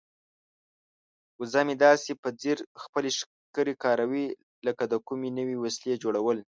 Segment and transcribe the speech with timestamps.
[1.39, 4.25] وزه مې داسې په ځیر خپلې ښکرې کاروي
[4.67, 6.37] لکه د کومې نوې وسیلې جوړول.